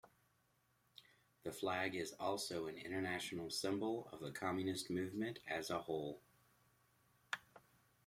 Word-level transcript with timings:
The 1.43 1.51
flag 1.51 1.93
is 1.93 2.13
also 2.13 2.65
an 2.65 2.75
international 2.75 3.51
symbol 3.51 4.09
of 4.11 4.19
the 4.19 4.31
communist 4.31 4.89
movement 4.89 5.37
as 5.45 5.69
a 5.69 5.79
whole. 5.83 6.23